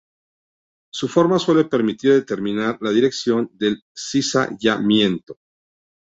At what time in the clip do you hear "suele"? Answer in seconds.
1.37-1.65